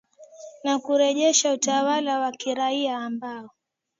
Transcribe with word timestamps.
na 0.63 0.79
kurejesha 0.79 1.53
utawala 1.53 2.19
wa 2.19 2.31
kiraia 2.31 2.97
ambao 2.97 3.49